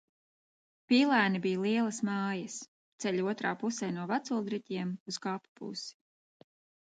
[0.91, 2.55] Pīlēni bija lielas mājas,
[3.03, 6.51] ceļa otrā pusē no Veculdriķiem uz kapu pusi.